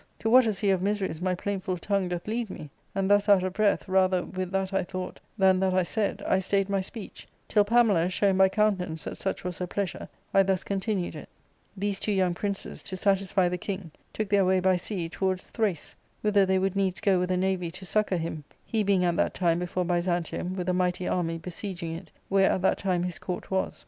[0.17, 3.43] to what a sea of miseries my plaintful tongue doth lead me?— ^And thus out
[3.43, 7.27] of breath, rather with that I thought than that I said, I stayed my speech,
[7.47, 11.29] till Pamela showing by countenance that such was her pleasure, 1 thus continued it:
[11.77, 16.47] These two young princes, to satisfy the king, took their way by sea, towards Thrace, whither
[16.47, 19.59] they would needs go with a navy to succour him, he being at that time
[19.59, 23.79] before Byzantium with a mighty army besieging it, where at that time his court was.